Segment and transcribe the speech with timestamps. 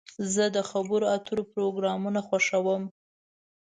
[0.33, 2.83] زه د خبرو اترو پروګرامونه خوښوم.